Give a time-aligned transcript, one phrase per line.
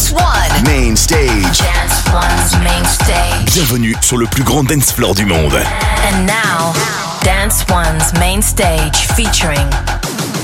[0.00, 0.64] Dance One.
[0.64, 1.58] Main stage.
[1.58, 3.52] Dance One's main stage.
[3.52, 5.52] Bienvenue sur le plus grand dance floor du monde.
[5.52, 6.72] And now,
[7.22, 9.68] Dance One's main stage featuring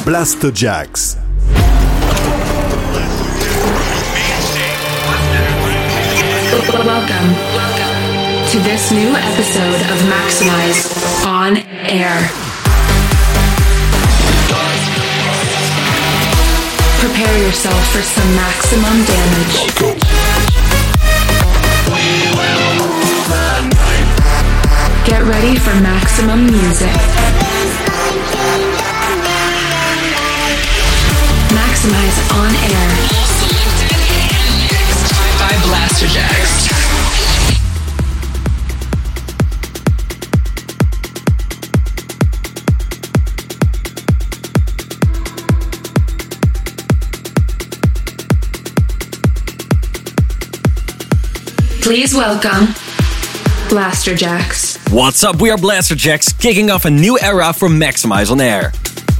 [0.04, 1.16] Blasterjaxx.
[6.84, 7.34] Welcome
[8.50, 11.56] to this new episode of Maximize on
[11.88, 12.45] Air.
[17.00, 19.56] Prepare yourself for some maximum damage.
[25.04, 26.96] Get ready for maximum music.
[31.54, 33.26] Maximize on air.
[35.38, 36.65] by Blasterjaxx.
[51.86, 52.74] Please welcome
[53.68, 54.92] Blasterjaxx.
[54.92, 55.40] What's up?
[55.40, 58.72] We are Blasterjaxx, kicking off a new era for Maximize on Air.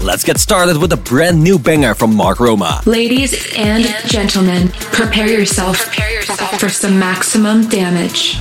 [0.03, 2.83] Let's get started with a brand new banger from Mark Roma.
[2.85, 5.77] Ladies and gentlemen, prepare yourself,
[6.59, 8.37] for some maximum damage.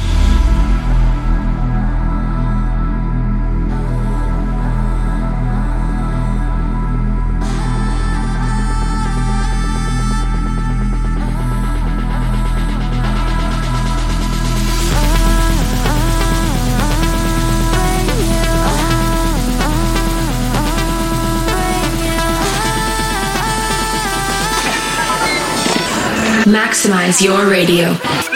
[26.55, 28.34] Maximize your radio.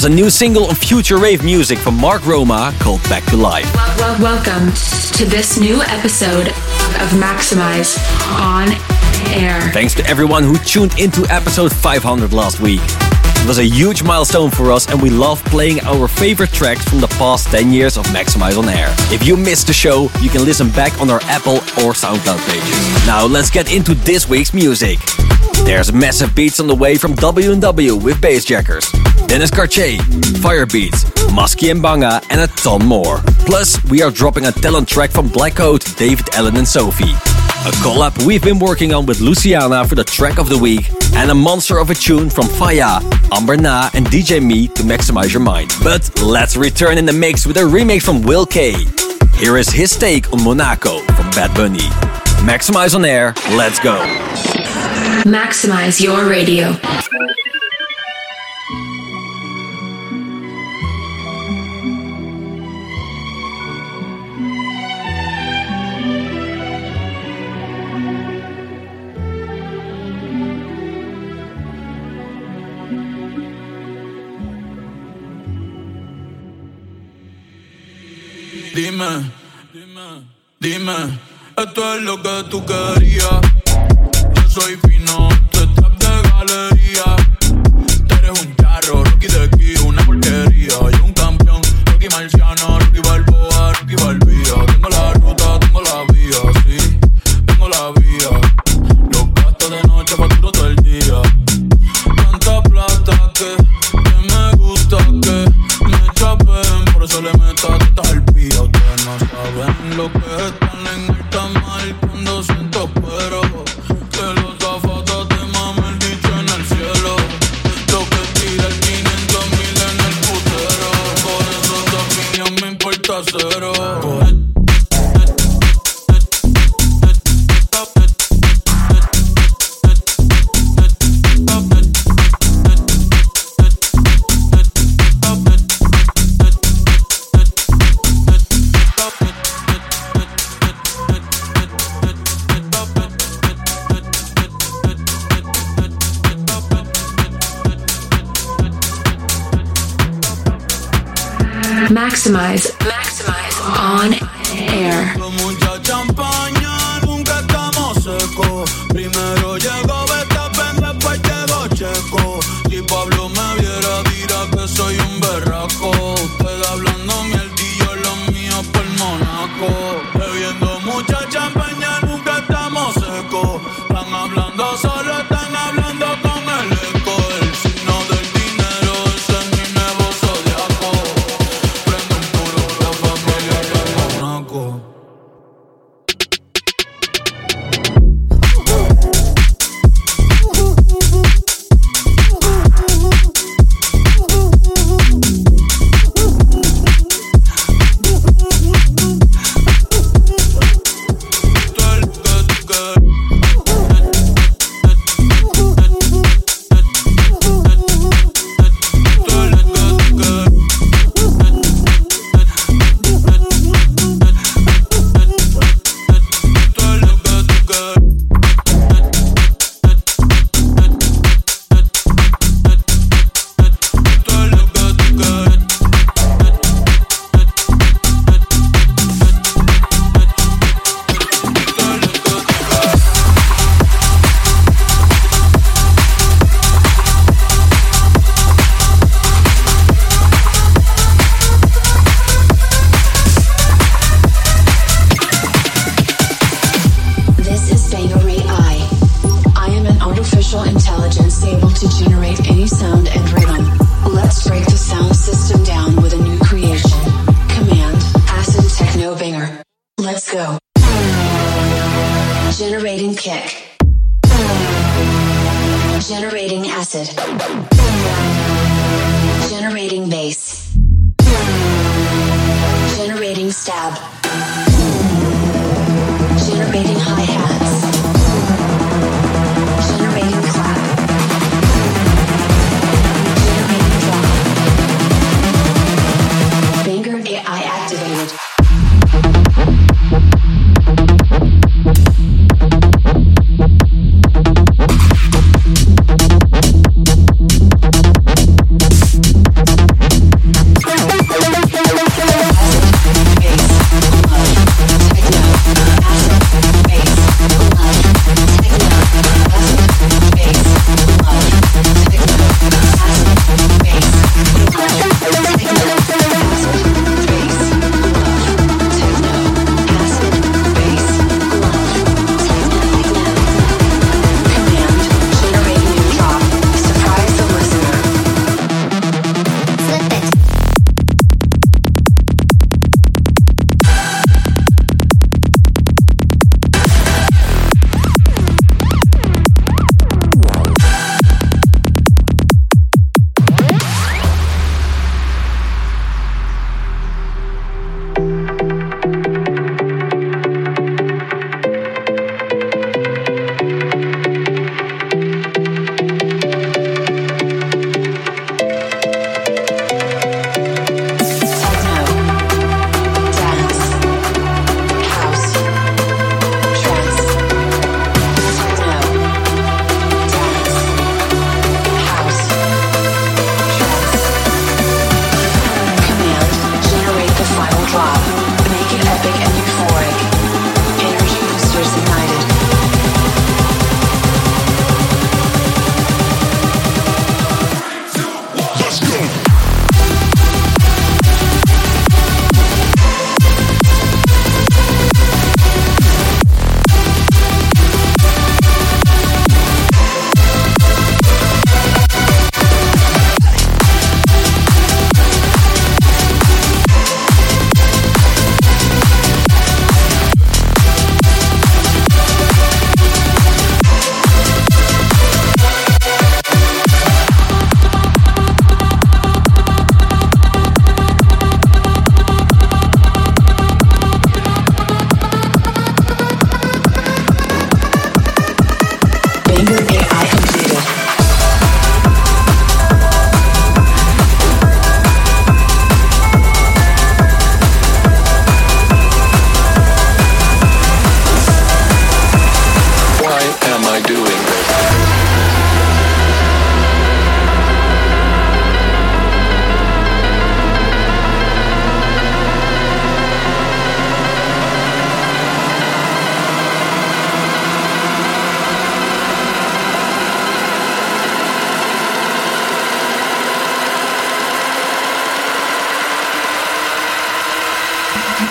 [0.00, 3.70] Was a new single of future rave music from Mark Roma called Back to Life.
[4.18, 4.72] Welcome
[5.12, 7.98] to this new episode of Maximize
[8.40, 8.68] on
[9.34, 9.60] air.
[9.72, 12.80] Thanks to everyone who tuned into episode 500 last week.
[13.40, 17.00] It was a huge milestone for us, and we love playing our favorite tracks from
[17.00, 18.88] the past 10 years of Maximize on Air.
[19.10, 23.06] If you missed the show, you can listen back on our Apple or SoundCloud pages.
[23.06, 24.98] Now, let's get into this week's music.
[25.64, 28.92] There's massive beats on the way from W&W with Bassjackers,
[29.26, 29.98] Dennis Cartier,
[30.42, 33.18] Firebeatz, Musky and Banga, and a ton more.
[33.46, 37.39] Plus, we are dropping a talent track from Black Coat, David Allen and Sophie.
[37.62, 41.30] A collab we've been working on with Luciana for the track of the week, and
[41.30, 43.02] a monster of a tune from Faya,
[43.36, 45.70] Amber Na, and DJ Me to maximize your mind.
[45.84, 48.86] But let's return in the mix with a remix from Will K.
[49.34, 51.86] Here is his take on Monaco from Bad Bunny.
[52.48, 53.98] Maximize on air, let's go.
[55.26, 56.74] Maximize your radio.
[78.90, 79.30] Dime,
[79.72, 80.24] dime,
[80.58, 81.20] dime,
[81.56, 83.40] esto es lo que tú querías.
[84.34, 85.28] Yo soy fino.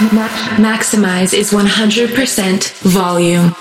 [0.09, 3.53] Maximize is 100% volume.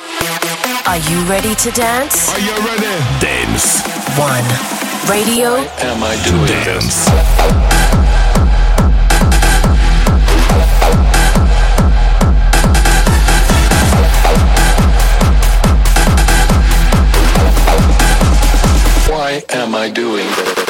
[0.87, 2.31] Are you ready to dance?
[2.31, 2.87] Are you ready?
[3.21, 3.83] Dance.
[4.17, 4.45] One.
[5.11, 5.57] Radio.
[5.85, 7.09] Am I doing dance.
[19.11, 20.68] Why am I doing this?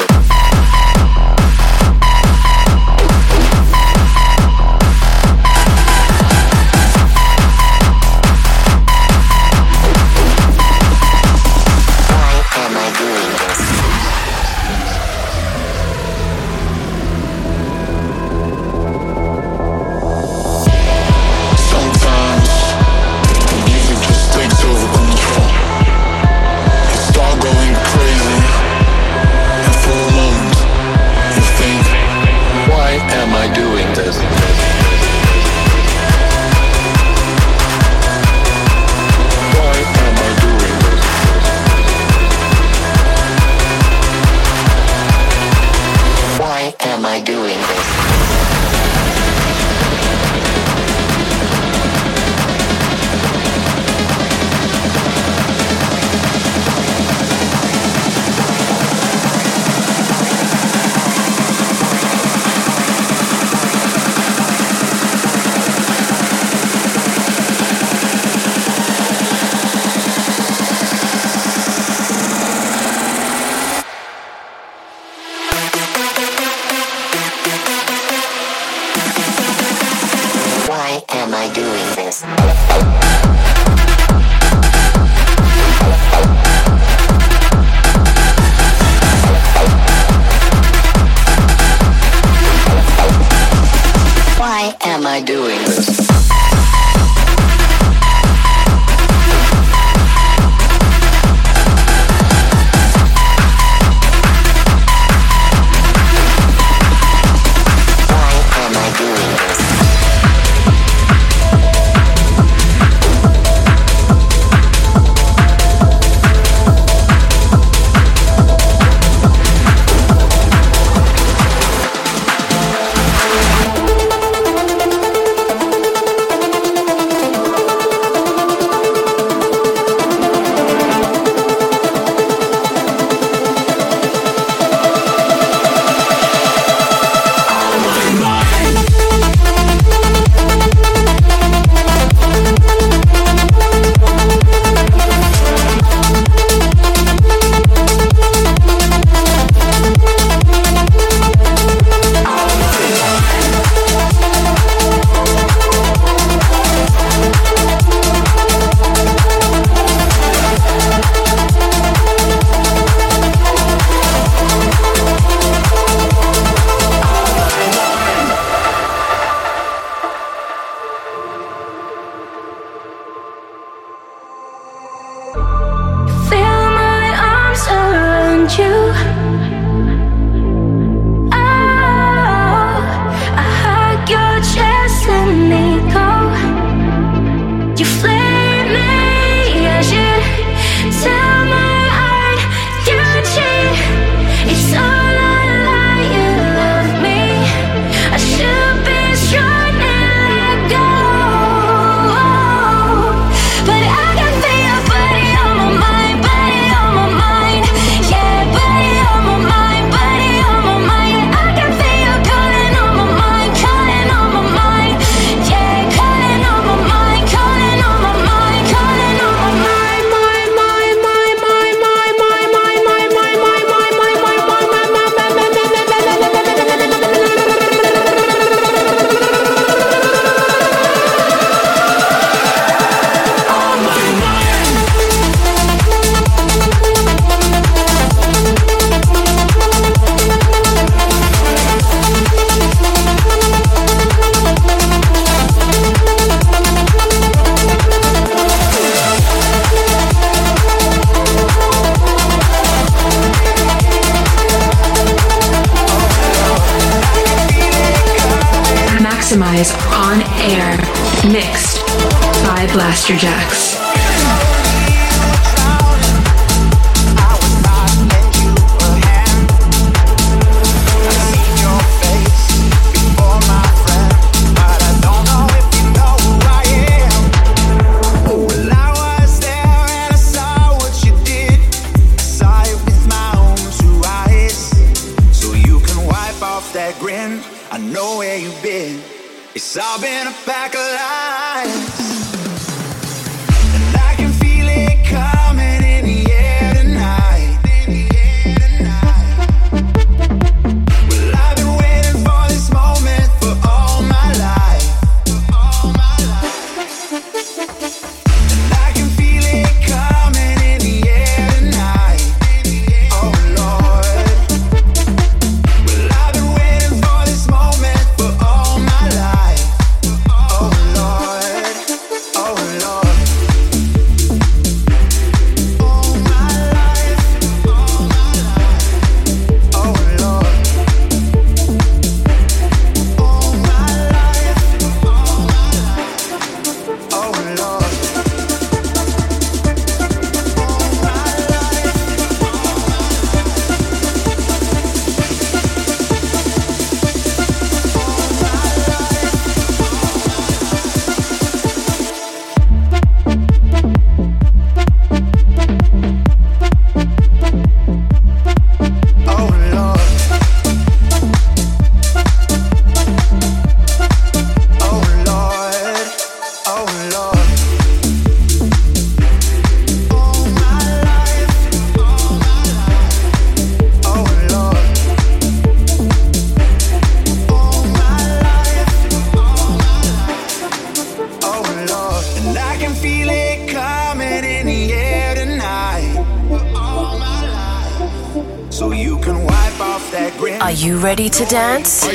[391.89, 392.05] Dance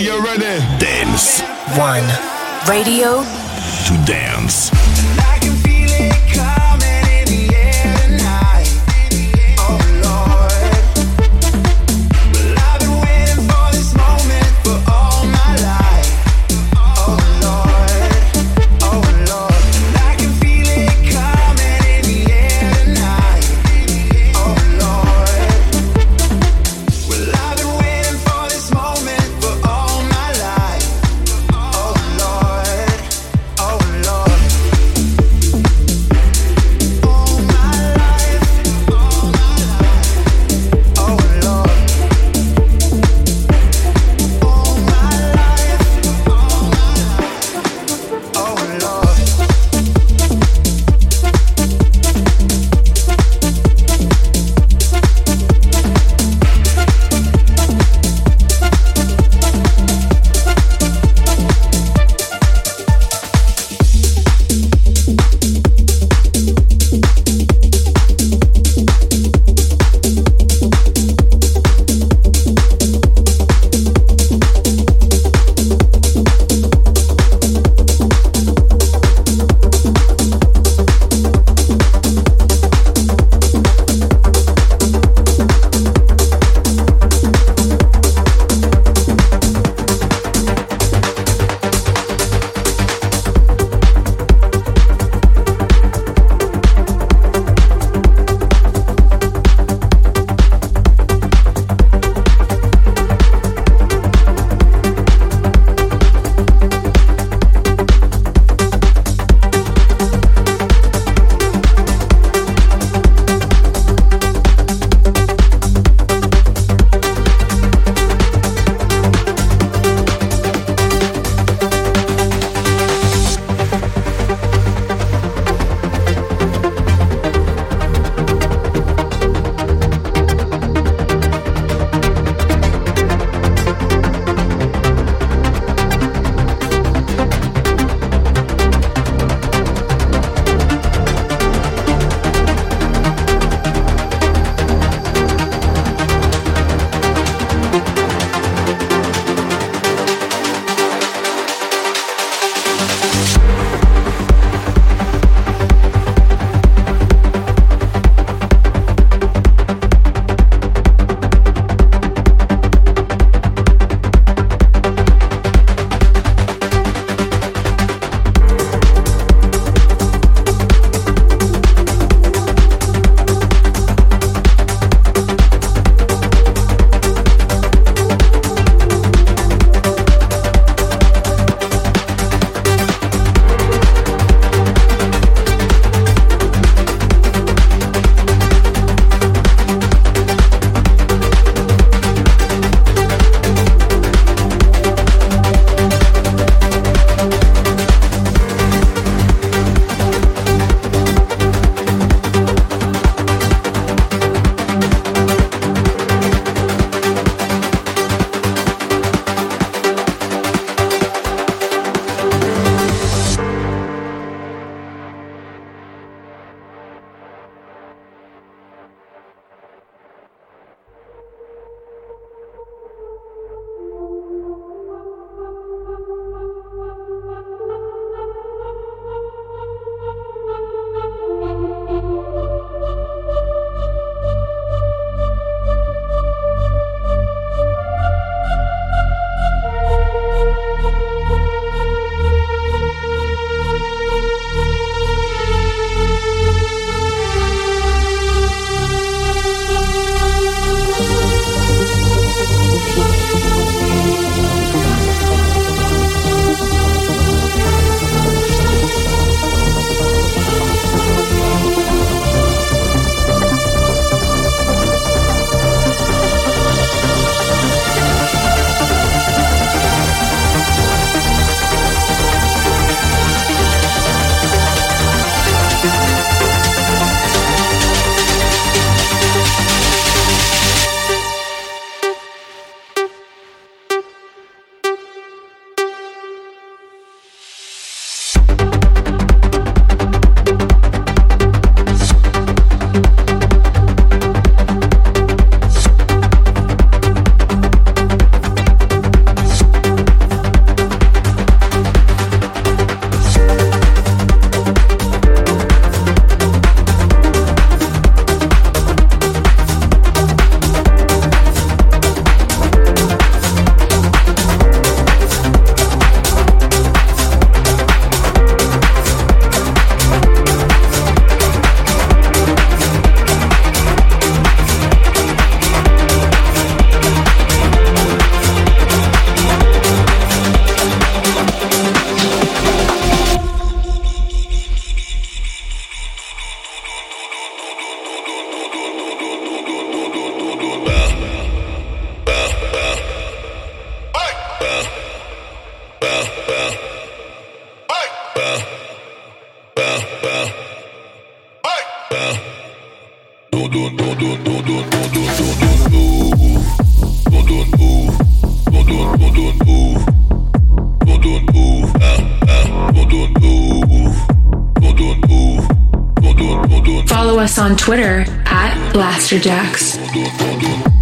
[367.45, 370.94] us on Twitter at Blasterjaxx.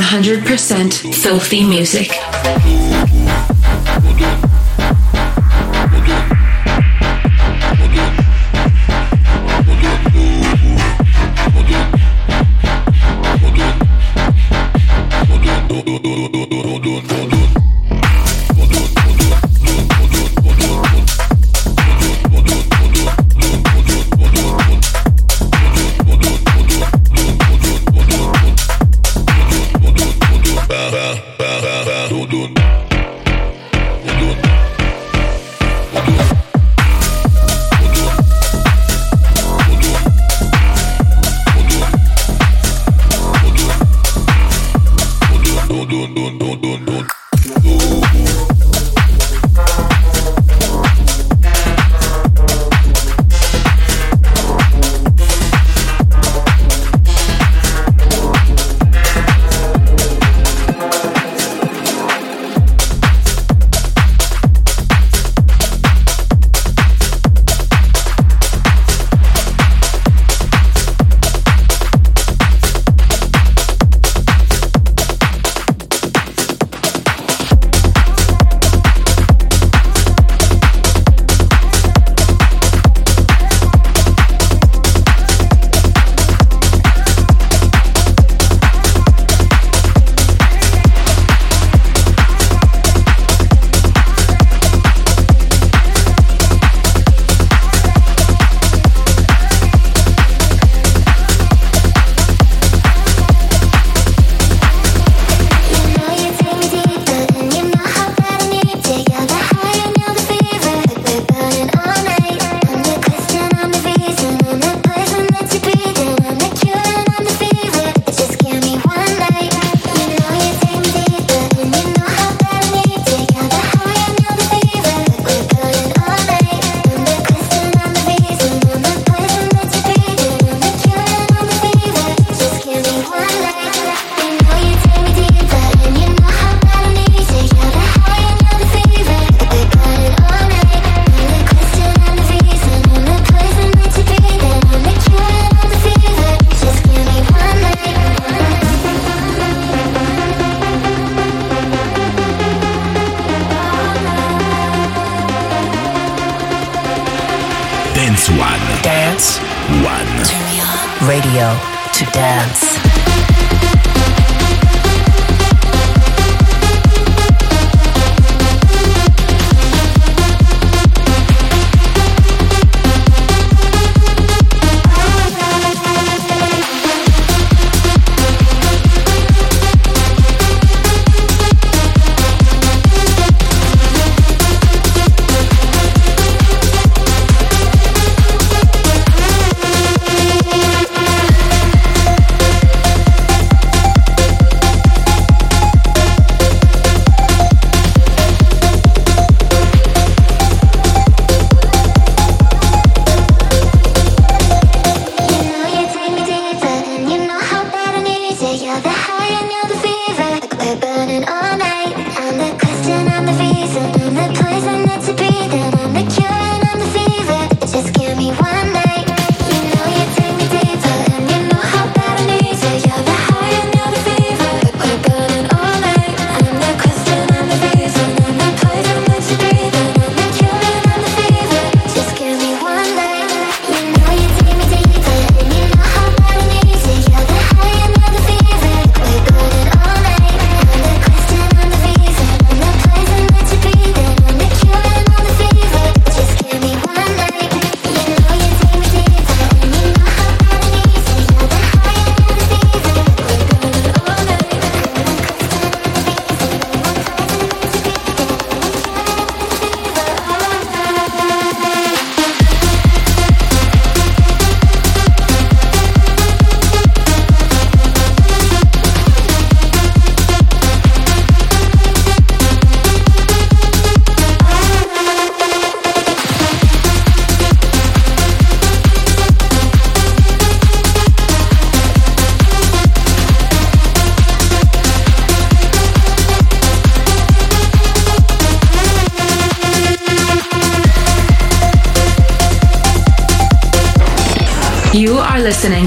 [0.00, 2.10] 100% filthy music.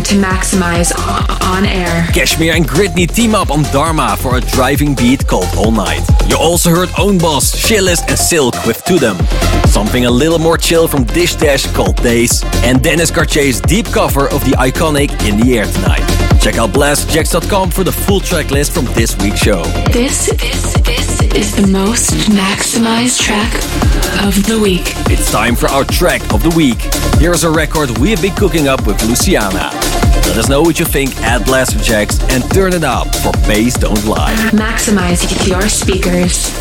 [0.07, 0.93] To Maximize
[1.43, 2.07] on air.
[2.13, 6.01] Cashmere and Gritney team up on Dharma for a driving beat called All Night.
[6.29, 9.17] You also heard Own Boss, Chillest and Silk with To Them.
[9.65, 12.41] Something a little more chill from Dish Dash called Days.
[12.63, 16.07] And Dennis Cartier's deep cover of the iconic In the Air Tonight.
[16.39, 19.63] Check out blasterjaxx.com for the full track list from this week's show.
[19.91, 23.53] This, this, this is the most maximized track
[24.25, 24.93] of the week.
[25.11, 26.79] It's time for our track of the week.
[27.19, 29.76] Here's a record we have been cooking up with Luciana.
[30.37, 34.05] Let us know what you think at Blasterjaxx and turn it up for Bass Don't
[34.05, 34.35] Lie.
[34.51, 36.53] Maximize your speakers.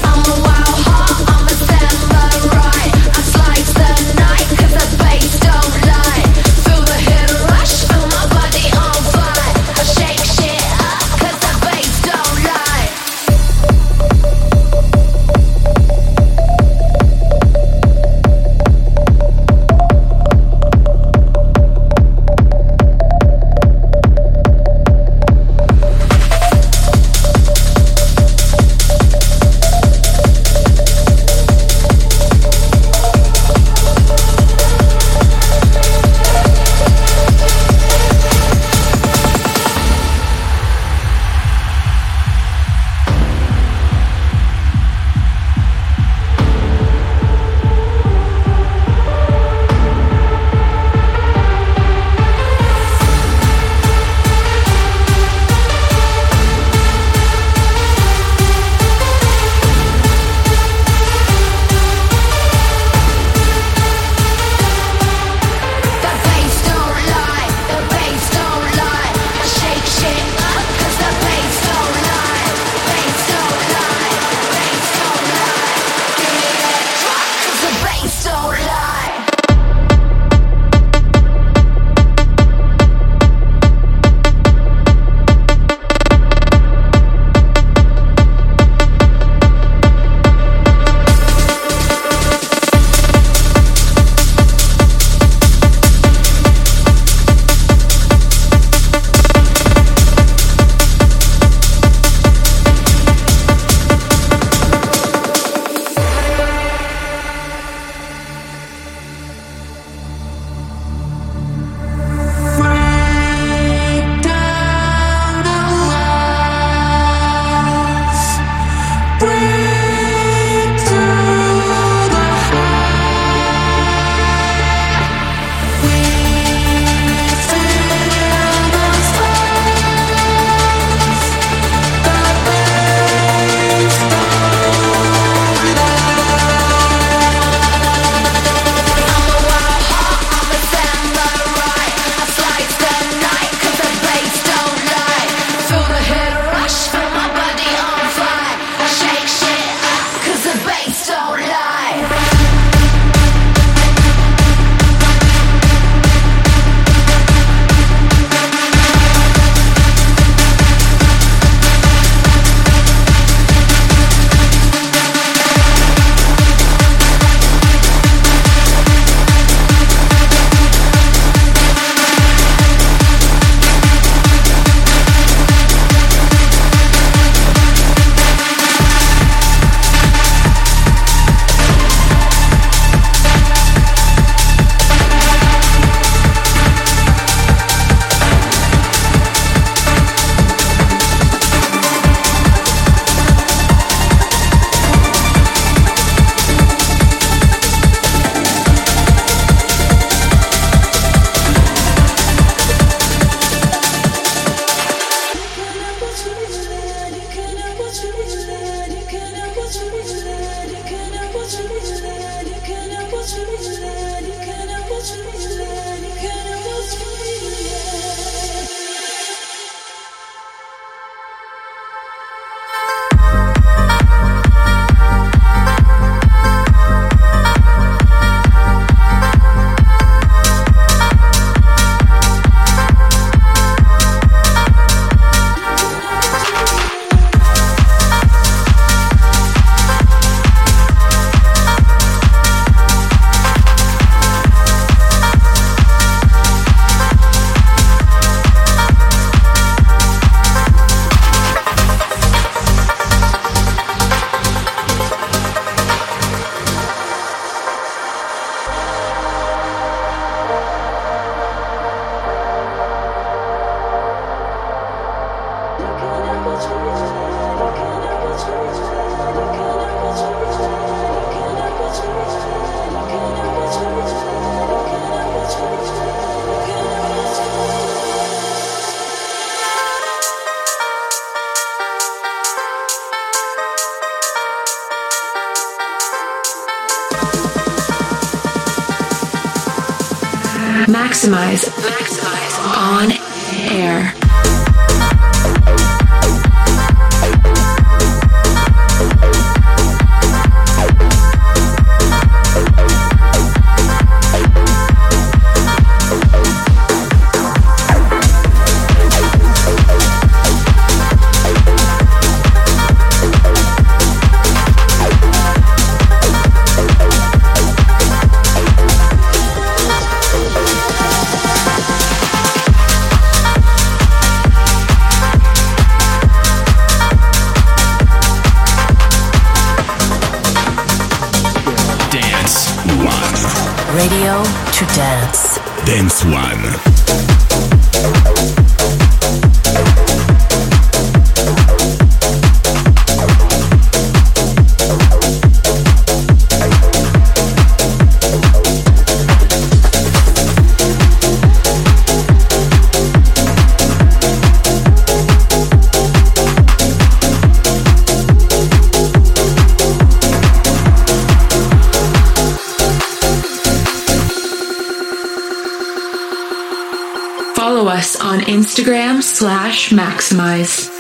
[369.37, 370.96] Slash Maximize.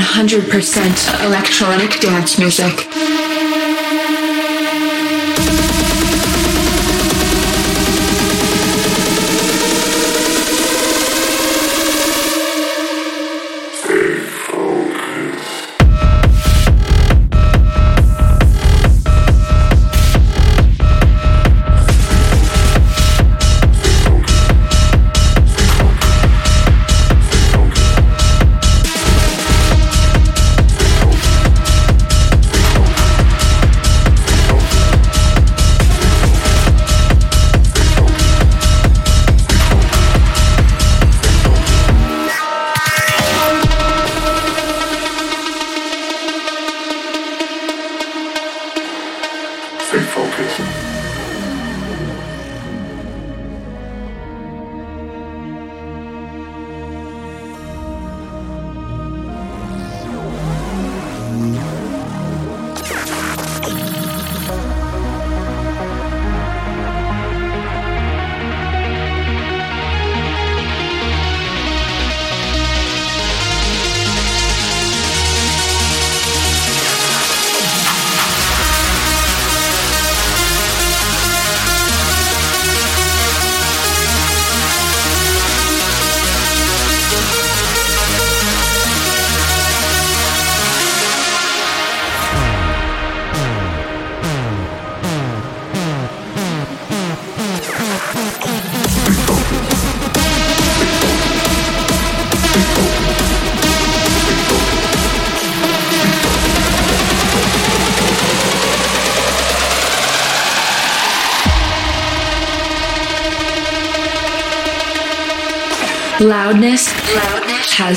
[0.00, 2.88] 100% electronic dance music.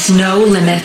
[0.10, 0.83] No limits.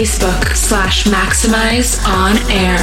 [0.00, 2.78] Facebook slash Maximize On Air.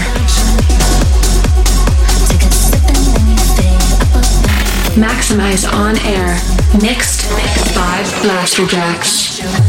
[4.95, 6.39] Maximize On Air,
[6.80, 7.24] mixed
[7.74, 9.66] five Blasterjaxx.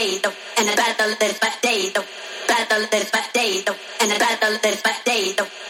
[0.00, 2.06] partito, è una battle del partito,
[2.46, 5.69] battle del partito, è una battle del partito.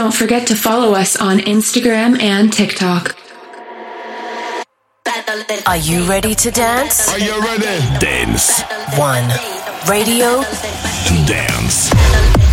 [0.00, 3.14] don't forget to follow us on Instagram and TikTok.
[5.66, 7.06] Are you ready to dance?
[7.10, 7.66] Are you ready?
[7.98, 8.62] Dance.
[8.96, 9.28] One.
[9.86, 10.40] Radio.
[11.26, 12.49] Dance.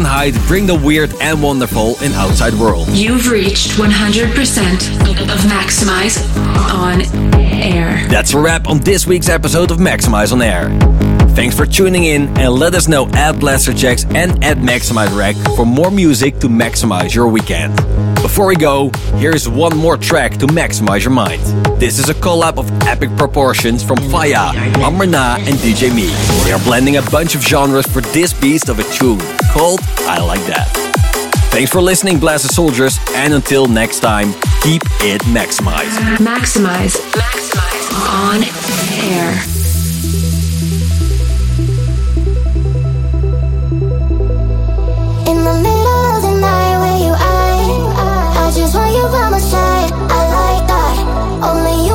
[0.00, 2.88] Jekyll Hyde bring the weird and wonderful in Outside World.
[2.88, 4.30] You've reached 100%
[5.30, 6.16] of Maximize
[6.72, 7.02] on
[7.38, 8.08] air.
[8.08, 10.70] That's a wrap on this week's episode of Maximize on Air.
[11.34, 15.66] Thanks for tuning in and let us know at Blasterjaxx and at Maximize Rack for
[15.66, 17.78] more music to maximize your weekend.
[18.22, 21.40] Before we go, here's one more track to maximize your mind.
[21.80, 26.06] This is a collab of epic proportions from Faya, Amrna, and DJ Me.
[26.44, 29.20] They are blending a bunch of genres for this beast of a tune
[29.52, 30.68] called I Like That.
[31.50, 35.96] Thanks for listening, Blaster Soldiers, and until next time, keep it maximized.
[36.18, 36.96] Maximize.
[37.12, 37.80] Maximize
[38.12, 38.42] on
[39.12, 39.59] air.
[49.00, 49.92] You by my side.
[49.92, 50.96] I like that.
[51.48, 51.94] Only you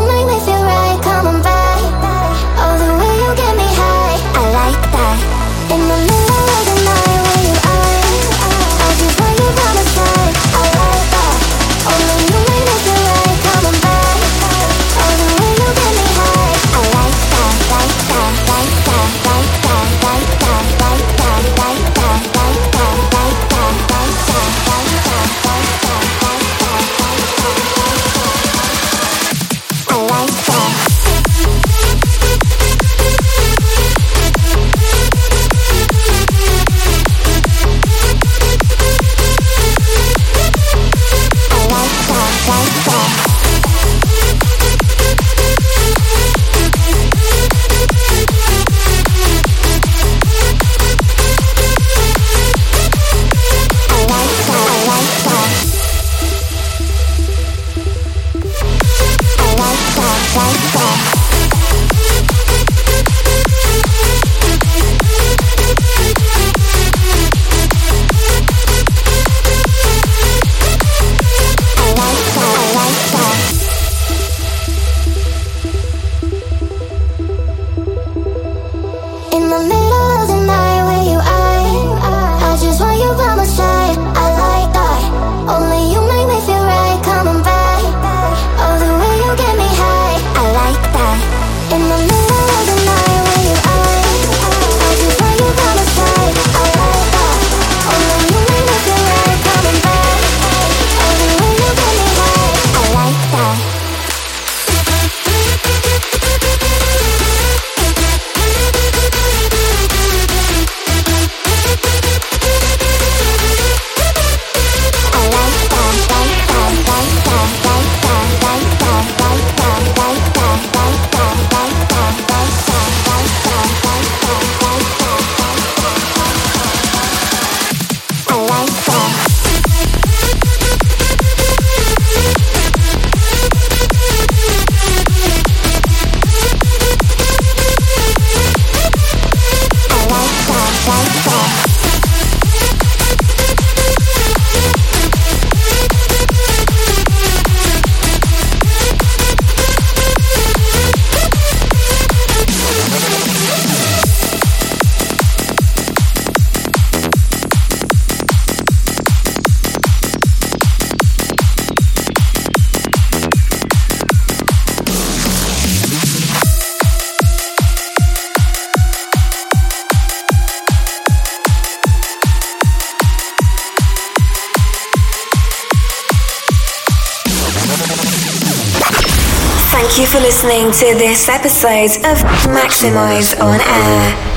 [180.80, 182.18] to this episode of
[182.52, 184.35] Maximize on Air.